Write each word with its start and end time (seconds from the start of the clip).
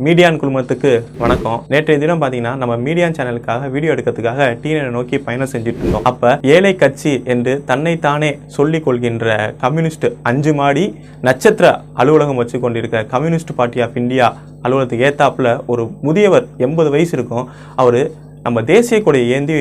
மீடியான் 0.00 0.38
குழுமத்துக்கு 0.40 0.90
வணக்கம். 1.22 1.56
நேற்றைய 1.72 1.96
தினம் 2.02 2.20
பார்த்தீங்கன்னா 2.20 2.52
நம்ம 2.60 2.74
மீடியான் 2.84 3.16
சேனலுக்காக 3.16 3.66
வீடியோ 3.74 3.90
எடுக்கிறதுக்காக 3.94 4.46
டீனரை 4.62 4.92
நோக்கி 4.94 5.16
பயணம் 5.26 5.50
செஞ்சுட்டு 5.52 5.82
இருந்தோம் 5.82 6.06
அப்போ 6.10 6.28
ஏழை 6.52 6.70
கட்சி 6.82 7.12
என்று 7.32 7.54
தன்னைத்தானே 7.70 8.30
சொல்லிக் 8.56 8.84
கொள்கின்ற 8.86 9.34
கம்யூனிஸ்ட் 9.64 10.06
அஞ்சு 10.30 10.54
மாடி 10.60 10.84
நட்சத்திர 11.28 11.72
அலுவலகம் 12.04 12.40
வச்சு 12.42 12.60
கொண்டிருக்க 12.62 13.02
கம்யூனிஸ்ட் 13.12 13.52
பார்ட்டி 13.58 13.82
ஆஃப் 13.86 13.98
இந்தியா 14.02 14.28
அலுவலகத்துக்கு 14.64 15.06
ஏத்தாப்புல 15.10 15.52
ஒரு 15.74 15.84
முதியவர் 16.08 16.46
எண்பது 16.68 16.90
வயசு 16.96 17.14
இருக்கும். 17.18 17.46
அவர் 17.84 18.00
நம்ம 18.46 18.64
தேசிய 18.72 19.00
கொடியை 19.02 19.28
ஏந்தி 19.36 19.58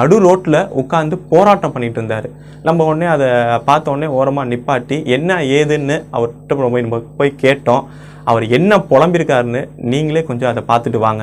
நடு 0.00 0.18
ரோட்டில் 0.26 0.60
உட்காந்து 0.82 1.18
போராட்டம் 1.30 1.76
பண்ணிட்டு 1.76 1.98
இருந்தார். 2.00 2.28
நம்ம 2.66 2.84
உடனே 2.90 3.10
அதை 3.14 3.30
பார்த்த 3.70 3.94
உடனே 3.94 4.10
ஓரமாக 4.18 4.50
நிப்பாட்டி 4.54 4.98
என்ன 5.18 5.40
ஏதுன்னு 5.60 5.98
அவர்கிட்ட 6.16 6.70
போய் 6.74 6.86
நம்ம 6.88 7.02
போய் 7.22 7.38
கேட்டோம். 7.46 7.84
அவர் 8.30 8.44
என்ன 8.56 8.72
புலம்பிருக்காருன்னு 8.90 9.60
நீங்களே 9.92 10.22
கொஞ்சம் 10.28 10.50
அதை 10.50 10.62
பார்த்துட்டு 10.70 10.98
வாங்க. 11.06 11.22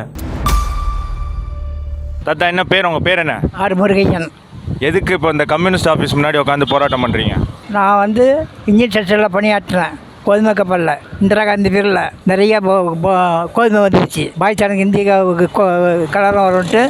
தாத்தா 2.26 2.46
என்ன 2.54 2.64
பேர்? 2.72 2.88
உங்கள் 2.90 3.06
பேர் 3.08 3.22
என்ன? 3.24 3.36
ஆர் 3.64 3.76
முருகையன் 3.82 4.28
எதுக்கு 4.88 5.12
இப்போ 5.18 5.30
இந்த 5.36 5.46
கம்யூனிஸ்ட் 5.52 5.90
ஆஃபீஸ் 5.92 6.16
முன்னாடி 6.18 6.38
உட்காந்து 6.44 6.72
போராட்டம் 6.72 7.04
பண்ணுறீங்க 7.06 7.36
நான் 7.76 8.00
வந்து 8.04 8.26
இன்ஜின் 8.72 8.94
செக்ஷனில் 8.96 9.34
பணியாற்றினேன். 9.36 9.94
கோதுமை 10.28 10.54
கப்பலில் 10.60 11.02
இந்திரா 11.24 11.44
காந்தி 11.50 11.70
பேரில் 11.76 12.02
நிறைய 12.32 12.54
கோதுமை 13.58 13.82
வந்துருச்சு. 13.86 14.26
பாய்ச்சானுக்கு 14.42 14.86
இந்திய 14.88 15.04
கலரம் 16.16 16.48
வரும்ட்டு 16.48 16.84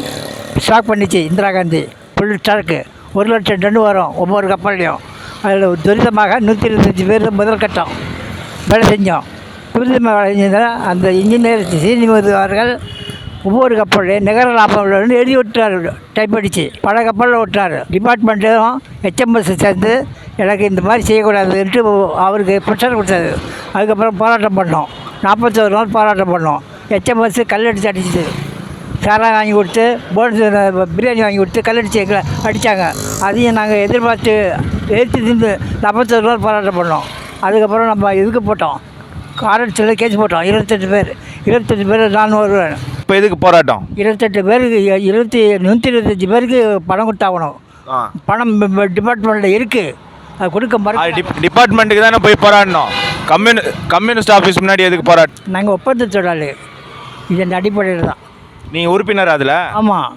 ஸ்டாக் 0.65 0.89
பண்ணிச்சு 0.91 1.21
இந்திரா 1.29 1.51
காந்தி. 1.57 1.83
ஃபுல் 2.15 2.35
ஸ்டாக்கு 2.41 2.79
ஒரு 3.19 3.27
லட்சம் 3.33 3.61
டன் 3.65 3.85
வரும் 3.89 4.15
ஒவ்வொரு 4.23 4.47
கப்பல்லையும். 4.53 5.01
அதில் 5.45 5.81
துரிதமாக 5.85 6.39
நூற்றி 6.47 6.67
இருபத்தஞ்சி 6.69 7.05
பேர் 7.11 7.25
முதல் 7.41 7.63
கட்டம். 7.63 7.91
வேலை 8.69 8.85
செஞ்சோம். 8.93 9.25
துரிதமாக 9.75 10.19
வேலை 10.41 10.67
அந்த 10.91 11.07
இன்ஜினியர் 11.21 11.63
சீனிமதி 11.71 12.31
அவர்கள் 12.41 12.71
ஒவ்வொரு 13.47 13.73
கப்பலையும் 13.79 14.25
நிகர 14.27 14.45
லாபம் 14.57 14.91
எழுதி 15.17 15.33
விட்டார். 15.39 15.75
டைப் 16.15 16.35
அடித்து 16.37 16.63
பல 16.85 17.03
கப்பலில் 17.07 17.41
விட்டார். 17.41 17.75
டிபார்ட்மெண்ட்டும் 17.93 18.77
ஹெச்எம்எஸ் 19.03 19.51
சேர்ந்து 19.63 19.91
எனக்கு 20.43 20.63
இந்த 20.71 20.81
மாதிரி 20.87 21.03
செய்யக்கூடாதுன்ட்டு 21.09 21.81
அவருக்கு 22.25 22.55
ப்ரெஷர் 22.67 22.97
கொடுத்தாரு 22.99 23.29
அதுக்கப்புறம் 23.75 24.17
போராட்டம் 24.21 24.57
பண்ணோம். 24.59 24.89
நாற்பத்தோரு 25.25 25.73
நாள் 25.75 25.93
போராட்டம் 25.97 26.33
பண்ணோம். 26.35 26.63
ஹெச்எம்எஸ் 26.93 27.39
கல்லடிச்சு 27.53 27.91
அடிச்சிது. 27.91 28.25
சாரா 29.05 29.29
வாங்கி 29.35 29.53
கொடுத்து 29.59 29.85
போனஸ் 30.15 30.89
பிரியாணி 30.95 31.23
வாங்கி 31.25 31.39
கொடுத்து 31.41 31.65
கல்லடிச்சு 31.67 32.01
எங்களை 32.03 32.21
அடித்தாங்க 32.47 32.85
அதையும் 33.27 33.57
நாங்கள் 33.59 33.83
எதிர்பார்த்து 33.85 34.35
எதிர்த்து 34.95 35.19
திருந்து 35.27 35.51
நாற்பத்தோரு 35.83 36.27
நாள் 36.29 36.43
போராட்டம் 36.47 36.79
பண்ணோம். 36.81 37.07
அதுக்கப்புறம் 37.45 37.91
நம்ம 37.93 38.13
இதுக்கு 38.21 38.41
போட்டோம். 38.49 38.77
காரட்சியில் 39.41 39.99
கேஸ் 40.01 40.19
போட்டோம். 40.21 40.45
இருபத்தெட்டு 40.49 40.87
பேர். 40.93 41.11
இருபத்தெட்டு 41.47 41.85
பேர் 41.91 42.03
நான் 42.17 42.35
வருவேன். 42.41 42.75
இப்போ 43.01 43.15
எதுக்கு 43.19 43.37
போராட்டம்? 43.45 43.81
இருபத்தெட்டு 44.01 44.41
பேருக்கு 44.49 44.79
இருபத்தி 45.09 45.41
நூற்றி 45.65 45.89
இருபத்தஞ்சி 45.91 46.27
பேருக்கு 46.33 46.59
பணம் 46.89 47.07
கொடுத்தாகணும். 47.09 47.55
பணம் 48.29 48.53
டிபார்ட்மெண்ட்டில் 48.97 49.55
இருக்குது 49.57 49.93
அது 50.39 50.49
கொடுக்க 50.55 50.75
அது 50.77 50.85
மறு 50.85 51.15
டிப் 51.17 51.33
டிபார்ட்மெண்ட்டுக்கு 51.45 52.05
தானே 52.05 52.19
போய் 52.25 52.43
போராடணும். 52.45 52.89
கம்யூனி 53.31 53.61
கம்யூனிஸ்ட் 53.93 54.33
ஆஃபீஸ் 54.37 54.61
முன்னாடி 54.61 54.85
எதுக்கு 54.87 55.05
போராட்டம் 55.11 55.53
நாங்கள் 55.55 55.75
ஒப்பந்த 55.77 56.07
தொழிலாளி 56.15 56.49
இதன் 57.33 57.57
அடிப்படையில் 57.59 58.09
தான். 58.09 58.21
நீங்கள் 58.73 58.93
உறுப்பினர் 58.95 59.35
அதில்? 59.35 59.57
ஆமாம் 59.79 60.09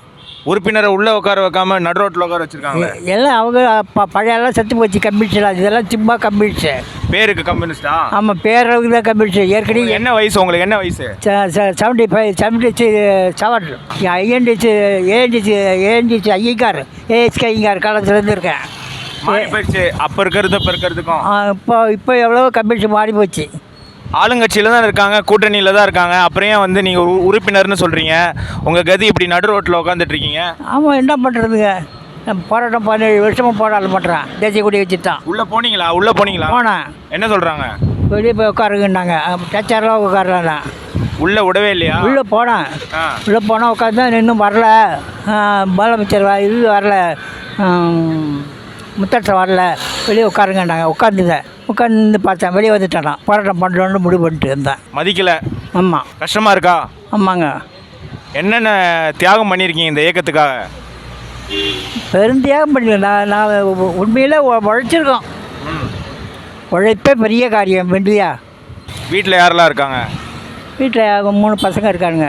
உறுப்பினரை 0.49 0.89
உள்ளே 0.95 1.11
உட்கார 1.19 1.39
வைக்காம 1.45 1.79
நடு 1.87 2.01
ரோட்டில் 2.01 2.25
உட்கார 2.27 2.41
வச்சுருக்காங்க 2.45 2.87
எல்லாம் 3.15 3.39
அவங்க 3.41 3.61
ப 3.95 4.07
பழையெல்லாம் 4.15 4.55
செத்து 4.59 4.79
போச்சு 4.81 5.01
கம்ப்யூட்டர் 5.07 5.59
இதெல்லாம் 5.59 5.91
சும்மா 5.95 6.15
கம்ப்யூட்டர் 6.25 6.85
பேருக்கு 7.13 7.45
கம்யூனிஸ்டா 7.49 7.95
ஆமாம் 8.19 8.41
பேரளவுக்கு 8.45 8.95
தான் 8.95 9.07
கம்ப்யூட்டர் 9.09 9.53
ஏற்கனவே 9.57 9.95
என்ன 9.99 10.13
வயசு 10.19 10.41
உங்களுக்கு 10.43 10.67
என்ன 10.67 10.79
வயசு? 10.83 11.07
Seventy 11.81 12.07
five 12.13 12.31
seventy 12.41 12.71
seven 13.41 13.69
INTC 14.17 14.73
ANTC 15.15 15.55
ANTC 15.87 16.33
Iyengar 16.39 16.81
ASK 17.17 17.49
Iyengar 17.53 17.87
காலத்துலேருந்து 17.87 18.37
இருக்கேன் 18.37 18.65
மாறி 19.27 19.47
போயிடுச்சு. 19.53 19.83
அப்போ 20.05 20.19
இருக்கிறது 20.25 20.57
இப்போ 20.59 20.71
இருக்கிறதுக்கும். 20.73 21.23
இப்போ 21.55 21.77
இப்போ 21.97 22.13
எவ்வளோ 22.25 22.43
கம்ப்யூட்டர் 22.57 22.95
மாறி 22.95 23.13
போச்சு. 23.17 23.45
ஆளுங்கட்சியில் 24.13 24.71
தான் 24.71 24.83
இருக்காங்க 24.83 25.21
கூட்டணியில் 25.21 25.75
தான் 25.75 25.83
இருக்காங்க. 25.83 26.15
அப்புறம் 26.19 26.49
ஏன் 26.49 26.59
வந்து 26.59 26.83
நீங்கள் 26.83 27.09
உறுப்பினர்னு 27.29 27.81
சொல்கிறீங்க 27.81 28.15
உங்கள் 28.65 28.83
கதி 28.83 29.07
இப்படி 29.07 29.27
நடு 29.27 29.47
ரோட்டில் 29.47 29.75
உட்காந்துட்டு 29.75 30.15
இருக்கீங்க? 30.15 30.43
ஆமாம் 30.67 30.93
என்ன 30.93 31.17
பண்ணுறதுங்க 31.17 31.71
போராட்டம் 32.49 32.85
பதினேழு 32.85 33.21
வருஷமாக 33.21 33.57
போராட்டம் 33.59 33.95
பண்ணுறேன் 33.95 34.27
தேசிய 34.41 34.63
கொடி 34.63 34.81
வச்சுட்டான் 34.81 35.21
உள்ளே 35.25 35.45
போனீங்களா? 35.53 35.87
உள்ளே 35.91 36.11
போனீங்களா? 36.11 36.49
போனேன். 36.51 36.85
என்ன 37.09 37.27
சொல்கிறாங்க 37.27 37.67
வெளியே 38.09 38.33
போய் 38.33 38.49
உட்காருங்கன்னாங்க. 38.49 39.15
டச்சர்லாம் 39.53 40.05
உட்காரலாம் 40.07 40.67
உள்ளே 41.19 41.41
விடவே 41.41 41.71
இல்லையா? 41.71 41.97
உள்ளே 42.01 42.23
போனேன். 42.31 42.67
உள்ளே 43.27 43.41
போனால் 43.47 43.75
உட்காந்து 43.75 44.19
இன்னும் 44.19 44.43
வரல. 44.43 44.67
முதலமைச்சர் 45.77 46.27
வ- 46.29 46.41
இது 46.41 46.69
வரல. 46.69 46.97
முத்தரசர் 49.01 49.41
வரல. 49.41 49.63
வெளியே 50.07 50.27
உட்காருங்கன்னாங்க. 50.27 50.87
உட்காந்துதேன் 50.95 51.45
உட்காந்து 51.71 52.19
பார்த்தேன். 52.27 52.53
வெளியே 52.53 52.73
வந்துட்டேன் 52.77 53.03
நான். 53.03 53.19
போராட்டம் 53.25 53.63
பண்ணுறோன்னு 53.63 53.99
முடிவு 54.07 54.23
பண்ணிட்டு 54.23 54.47
இருந்தேன். 54.47 54.81
மதிக்கல. 54.95 55.33
ஆமாம் 55.73 56.07
கஷ்டமா 56.19 56.51
இருக்கா? 56.51 56.77
ஆமாங்க. 57.13 57.49
என்னென்ன 58.33 58.71
தியாகம் 59.17 59.51
பண்ணியிருக்கீங்க 59.53 59.91
இந்த 59.91 60.03
இயக்கத்துக்காக? 60.07 60.55
பெருந்தியாக 62.13 62.65
பண்ணல 62.75 62.97
நான் 63.05 63.29
நான் 63.29 63.63
உண்மையிலே 64.03 64.39
உழைச்சிருக்கோம். 64.53 65.25
உழைப்பே 66.71 67.13
பெரிய 67.25 67.45
காரியம். 67.49 67.93
வெண்டியா? 67.93 68.31
வீட்டில் 69.11 69.41
யாரெல்லாம் 69.43 69.65
இருக்காங்க? 69.65 69.99
வீட்டில் 70.79 71.23
மூணு 71.23 71.55
பசங்க 71.55 71.89
இருக்கானுங்க. 71.93 72.29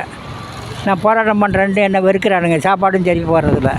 நான் 0.86 1.02
போராட்டம் 1.02 1.42
பண்ணுறேன்ட்டு 1.42 1.86
என்னை 1.88 2.02
வெறுக்கிறானுங்க. 2.02 2.58
சாப்பாடும் 2.68 3.08
சரி 3.08 3.24
போடுறதில்ல 3.24 3.74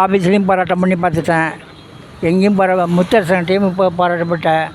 ஆஃபீஸ்லேயும் 0.00 0.48
போராட்டம் 0.50 0.82
பண்ணி 0.82 0.96
பார்த்துட்டேன். 1.02 1.50
எங்கேயும் 2.28 2.58
போகிற 2.58 2.86
முத்தரசன்ட்டையும் 2.98 3.66
இப்போ 3.70 3.86
போராட்டம் 4.00 4.30
பண்ணிட்டேன் 4.32 4.66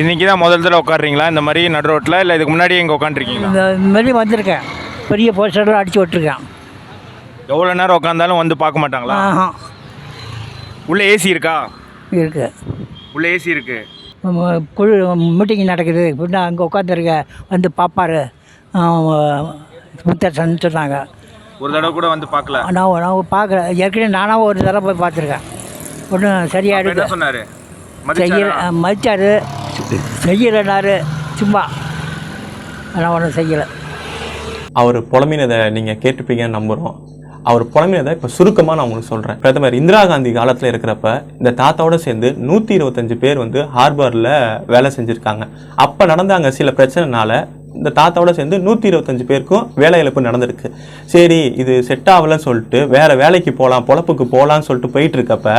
இன்னைக்கு 0.00 0.24
தான் 0.26 0.42
முதல் 0.42 0.64
தடவை 0.64 0.80
உட்காடுறீங்களா 0.82 1.26
இந்த 1.32 1.42
மாதிரி 1.46 1.60
நடு 1.74 1.88
ரோட்டில் 1.90 2.20
இல்லை 2.22 2.34
இதுக்கு 2.36 2.52
முன்னாடி 2.54 2.74
இங்கே 2.82 2.96
உட்காந்துருக்கீங்களா 2.96 3.50
இந்த 3.78 3.90
மாதிரி 3.94 4.12
வந்திருக்கேன். 4.20 4.64
பெரிய 5.10 5.28
போஸ்டர்லாம் 5.38 5.80
அடித்து 5.80 6.00
விட்ருக்கேன் 6.02 6.42
எவ்வளோ 7.52 7.74
நேரம் 7.80 7.98
உட்காந்தாலும் 7.98 8.40
வந்து 8.42 8.56
பார்க்க 8.62 8.82
மாட்டாங்களா? 8.82 9.14
ஆஹா. 9.28 9.46
உள்ளே 10.92 11.04
ஏசி 11.12 11.28
இருக்கா? 11.34 11.54
இருக்குது 12.18 12.48
உள்ளே 13.16 13.28
ஏசி 13.36 13.48
இருக்கு. 13.54 13.78
குழு 14.78 14.94
மீட்டிங் 15.38 15.70
நடக்குது. 15.72 16.04
பின்ன 16.20 16.42
அங்கே 16.48 16.62
உட்காந்துருக்க 16.68 17.14
வந்து 17.52 17.68
பார்ப்பாரு 17.80 18.20
முத்தரசன் 20.08 20.62
சொன்னாங்க 20.64 20.96
ஒரு 21.62 21.70
தடவை 21.74 21.92
கூட 21.94 22.06
வந்து 22.12 22.26
பார்க்கல. 22.32 22.58
நான் 22.76 23.02
நான் 23.04 23.30
பார்க்கல. 23.36 23.60
ஏற்கனவே 23.84 24.10
நானாக 24.16 24.48
ஒரு 24.48 24.58
தடவை 24.66 24.82
போய் 24.86 25.02
பார்த்துருக்கேன். 25.02 25.44
ஒன்றும் 26.12 26.50
சரியாக 26.54 26.80
எடுக்க 26.82 27.00
என்ன 27.02 27.12
சொன்னாரு? 27.14 27.40
செய்ய 28.20 28.38
மதிச்சாரா? 28.38 28.68
மதிச்சார். 28.84 29.28
செய்யலைனாரு 30.26 30.94
சும்மா. 31.40 31.62
ஆனால் 32.94 33.12
ஒன்றும் 33.16 33.36
செய்யலை. 33.40 33.66
அவர் 34.80 34.98
புலம்பினதை 35.12 35.58
நீங்கள் 35.76 36.00
கேட்டிருப்பீங்கன்னு 36.02 36.58
நம்புகிறோம் 36.58 36.96
அவர் 37.50 37.62
புலம்பினதை 37.74 38.12
இப்போ 38.16 38.28
சுருக்கமாக 38.36 38.76
நான் 38.78 38.86
உங்களுக்கு 38.86 39.12
சொல்கிறேன் 39.12 39.38
பிரதமர் 39.42 39.76
இந்திரா 39.78 40.00
காந்தி 40.10 40.30
காலத்தில் 40.38 40.70
இருக்கிறப்ப 40.70 41.08
இந்த 41.40 41.50
தாத்தாவோட 41.60 41.96
சேர்ந்து 42.06 42.28
நூற்றி 42.48 42.72
இருபத்தஞ்சு 42.78 43.16
பேர் 43.22 43.42
வந்து 43.44 43.60
ஹார்பரில் 43.76 44.34
வேலை 44.74 44.88
செஞ்சுருக்காங்க. 44.96 45.44
அப்போ 45.84 46.02
நடந்த 46.12 46.34
அங்கே 46.38 46.50
சில 46.58 46.70
பிரச்சனைனால 46.80 47.40
இந்த 47.78 47.90
தாத்தாவோட 47.98 48.32
சேர்ந்து 48.38 48.58
நூற்றி 48.66 48.86
இருபத்தஞ்சு 48.90 49.24
பேருக்கும் 49.30 49.66
வேலை 49.82 49.98
இழப்பு 50.02 50.26
நடந்திருக்கு. 50.28 50.68
சரி 51.12 51.40
இது 51.62 51.74
செட் 51.88 52.10
ஆகலன்னு 52.14 52.46
சொல்லிட்டு 52.48 52.80
வேற 52.96 53.10
வேலைக்கு 53.22 53.52
போகலாம் 53.60 53.86
பொழப்புக்கு 53.90 54.26
போகலான்னு 54.34 54.66
சொல்லிட்டு 54.68 54.94
போயிட்டு 54.96 55.18
இருக்கப்ப 55.18 55.54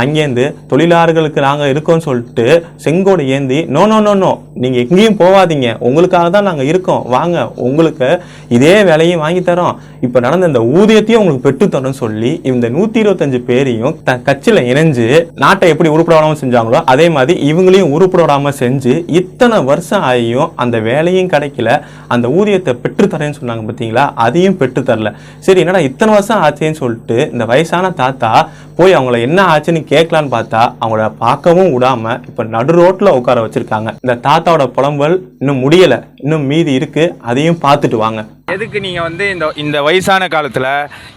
அங்கேருந்து 0.00 0.44
தொழிலாளர்களுக்கு 0.70 1.40
நாங்கள் 1.46 1.70
இருக்கோம்னு 1.72 2.06
சொல்லிட்டு 2.06 2.46
செங்கோடு 2.84 3.22
ஏந்தி 3.36 3.58
நோ 3.76 3.82
நோ 3.90 3.98
நோ 4.06 4.12
நோ 4.22 4.32
நீங்கள் 4.62 4.82
எங்கேயும் 4.84 5.18
போகாதீங்க 5.22 5.68
உங்களுக்காக 5.88 6.26
தான் 6.34 6.46
நாங்கள் 6.48 6.68
இருக்கோம். 6.70 7.02
வாங்க 7.14 7.36
உங்களுக்கு 7.66 8.08
இதே 8.56 8.74
வேலையும் 8.88 9.22
வாங்கி 9.24 9.42
தரோம். 9.48 9.76
இப்போ 10.06 10.18
நடந்த 10.26 10.50
இந்த 10.50 10.62
ஊதியத்தையும் 10.78 11.20
உங்களுக்கு 11.22 11.46
பெற்று 11.46 11.66
தரோம்னு 11.74 12.00
சொல்லி 12.02 12.32
இந்த 12.50 12.68
நூற்றி 12.76 13.00
இருபத்தஞ்சு 13.04 13.40
பேரையும் 13.50 13.96
த 14.08 14.18
கட்சியில் 14.28 14.62
இணைஞ்சு 14.70 15.06
நாட்டை 15.44 15.70
எப்படி 15.74 15.90
உருப்படாமல் 15.94 16.40
செஞ்சாங்களோ 16.42 16.80
அதே 16.94 17.06
மாதிரி 17.16 17.36
இவங்களையும் 17.50 17.94
உருப்படாமல் 17.98 18.58
செஞ்சு 18.62 18.94
இத்தனை 19.20 19.58
வருஷம் 19.70 20.06
ஆகியும் 20.10 20.52
அந்த 20.64 20.78
வேலையும் 20.90 21.32
கிடைக்கும் 21.34 21.55
கிடைக்கல 21.56 21.72
அந்த 22.14 22.26
ஊதியத்தை 22.38 22.72
பெற்று 22.84 23.06
தரேன்னு 23.06 23.38
சொன்னாங்க 23.40 23.64
பார்த்தீங்களா 23.68 24.04
அதையும் 24.24 24.58
பெற்று 24.60 24.82
தரல 24.82 25.10
சரி 25.46 25.60
என்னடா 25.60 25.82
இத்தனை 25.88 26.12
வருஷம் 26.16 26.42
ஆச்சேன்னு 26.46 26.80
சொல்லிட்டு 26.82 27.18
இந்த 27.32 27.44
வயசான 27.52 27.90
தாத்தா 28.02 28.30
போய் 28.78 28.96
அவங்கள 28.96 29.18
என்ன 29.26 29.40
ஆச்சுன்னு 29.52 29.82
கேட்கலான்னு 29.92 30.32
பார்த்தா 30.36 30.62
அவங்கள 30.82 31.04
பார்க்கவும் 31.24 31.72
விடாம 31.74 32.14
இப்ப 32.28 32.44
நடு 32.54 32.72
ரோட்ல 32.78 33.14
உட்கார 33.18 33.44
வச்சிருக்காங்க. 33.44 33.90
இந்த 34.04 34.14
தாத்தாவோட 34.26 34.64
புலம்பல் 34.76 35.14
இன்னும் 35.40 35.62
முடியல. 35.64 35.94
இன்னும் 36.22 36.46
மீதி 36.50 36.72
இருக்கு. 36.78 37.04
அதையும் 37.30 37.60
பார்த்துட்டு 37.64 37.98
வாங்க. 38.04 38.20
எதுக்கு 38.54 38.78
நீங்க 38.86 39.00
வந்து 39.08 39.24
இந்த 39.34 39.46
இந்த 39.62 39.76
வயசான 39.86 40.28
காலத்துல 40.34 40.66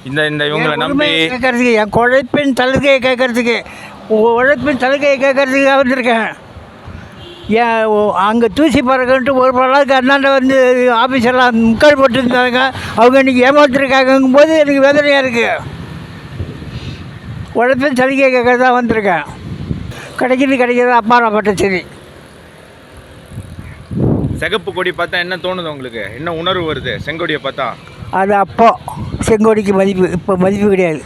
இந்த 0.09 0.21
இந்த 0.31 0.43
இவங்களை 0.51 0.75
நம்பி 0.83 1.09
கேட்கறதுக்கு 1.33 1.73
என் 1.81 1.95
உழைப்பின் 2.01 2.57
சலுகையை 2.59 2.99
கேட்கறதுக்கு 3.07 3.57
உழைப்பின் 4.37 4.81
சலுகையை 4.83 5.17
கேட்கறதுக்காக 5.25 5.79
வந்திருக்கேன். 5.81 6.29
ஏன் 7.61 7.83
அங்கே 8.27 8.47
தூசி 8.57 8.79
பறக்கன்ட்டு 8.87 9.31
ஒரு 9.41 9.51
பழக்கு 9.57 9.93
அண்ணாண்ட 9.97 10.29
வந்து 10.37 10.57
ஆஃபீஸர்லாம் 11.03 11.59
முக்கால் 11.67 11.99
போட்டுருந்தாங்க. 11.99 12.59
அவங்க 12.99 13.21
இன்றைக்கி 13.21 13.41
ஏமாத்திருக்காங்கும் 13.49 14.35
போது 14.37 14.51
எனக்கு 14.63 14.85
வேதனையாக 14.87 15.23
இருக்குது 15.23 15.77
உழைப்பும் 17.59 17.97
சலுகை 17.99 18.27
கேட்க 18.33 18.51
தான் 18.63 18.77
வந்திருக்கேன். 18.79 19.25
கிடைக்கிறது 20.19 20.59
கிடைக்கிறது 20.61 20.93
அப்பாறப்பட்ட 20.99 21.53
சரி 21.63 21.81
சிகப்பு 24.41 24.69
கொடி 24.75 24.91
பார்த்தா 24.97 25.23
என்ன 25.23 25.35
தோணுது 25.45 25.71
உங்களுக்கு? 25.73 26.03
என்ன 26.17 26.33
உணர்வு 26.41 26.65
வருது? 26.69 26.93
செங்கொடியை 27.05 27.39
பார்த்தா? 27.45 27.65
அது 28.19 28.33
அப்போ 28.43 28.67
செங்கோடிக்கு 29.27 29.73
மதிப்பு 29.79 30.05
இப்போ 30.17 30.35
மதிப்பு 30.43 30.69
கிடையாது. 30.73 31.01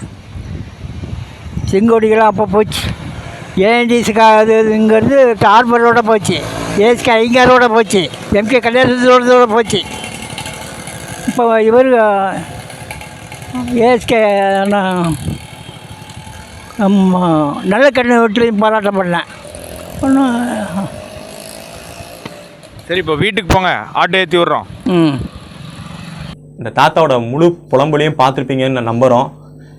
செங்கோடிக்கெல்லாம் 1.71 2.31
அப்போ 2.33 2.45
போச்சு. 2.55 2.83
ஏஎன்டிஸுக்கு 3.61 4.23
அதுங்கிறது 4.29 5.17
டார்பரோட 5.39 5.99
போச்சு 6.07 6.37
ஏஎஸ்கே 6.83 7.11
ஐங்காரோட 7.17 7.65
போச்சு 7.67 8.01
எம்கே 8.39 8.59
கல்யாணத்தோட 8.59 9.45
போச்சு. 9.51 9.79
இப்போ 11.27 11.43
இவர் 11.61 11.89
ஏஎஸ்கே 13.81 14.19
நல்ல 17.71 17.85
கண்ணு 17.89 18.15
வீட்டிலையும் 18.21 18.61
போராட்டம் 18.63 18.99
பண்ணேன் 18.99 19.27
ஒன்றும் 20.01 20.33
சரி 22.87 22.99
இப்போ 22.99 23.15
வீட்டுக்கு 23.15 23.49
போங்க. 23.49 23.69
ஆட்டோ 23.99 24.17
ஏற்றி 24.21 24.37
விட்றோம். 24.39 24.65
ம். 24.95 25.15
இந்த 26.57 26.69
தாத்தாவோட 26.79 27.15
முழு 27.29 27.47
புலம்புலையும் 27.71 28.19
பார்த்துருப்பீங்கன்னு 28.19 28.77
நான் 28.79 28.91
நம்புகிறோம் 28.91 29.29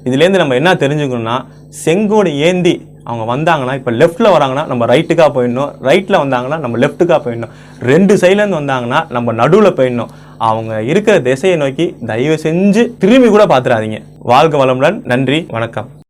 இதுலேருந்து 0.04 0.42
நம்ம 0.42 0.54
என்ன 0.54 0.70
தெரிஞ்சுக்கணும்னா 0.74 1.36
செங்கோடு 1.84 2.30
ஏந்தி 2.48 2.74
அவங்க 3.08 3.24
வந்தாங்கன்னா 3.32 3.74
இப்போ 3.80 3.90
லெஃப்ட்டில் 4.00 4.34
வராங்கன்னா 4.34 4.66
நம்ம 4.66 4.86
ரைட்டுக்காக 4.92 5.30
போயிடணும். 5.36 5.72
ரைட்டில் 5.88 6.20
வந்தாங்கன்னா 6.22 6.58
நம்ம 6.58 6.78
லெஃப்ட்டுக்காக 6.84 7.20
போயிடணும். 7.24 7.54
ரெண்டு 7.90 8.14
சைட்லேருந்து 8.22 8.60
வந்தாங்கன்னா 8.60 9.00
நம்ம 9.16 9.32
நடுவில் 9.32 9.76
போயிடணும். 9.80 10.12
அவங்க 10.50 10.82
இருக்கிற 10.92 11.16
திசையை 11.20 11.58
நோக்கி 11.64 11.88
தயவு 12.12 12.38
செஞ்சு 12.46 12.84
திரும்பி 13.02 13.28
கூட 13.28 13.46
பார்த்துடாதீங்க 13.52 14.00
வாழ்க 14.32 14.64
வளமுடன். 14.64 14.98
நன்றி. 15.12 15.40
வணக்கம். 15.58 16.03